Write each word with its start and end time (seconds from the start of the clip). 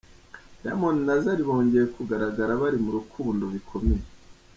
Diamond 0.61 0.99
na 1.07 1.15
Zari 1.23 1.43
bongeye 1.47 1.85
kugaragara 1.95 2.59
bari 2.61 2.77
mu 2.85 2.89
rukundo 2.97 3.43
bikomeye. 3.53 4.05